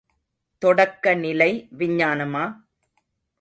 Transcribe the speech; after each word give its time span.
தொடக்க 0.61 1.13
நிலை 1.15 1.67
விஞ்ஞானமா? 1.77 2.43